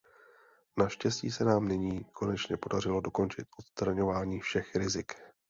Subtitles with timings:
[0.77, 5.13] Naštěstí se nám nyní konečně podařilo dokončit odstraňování všech rizik.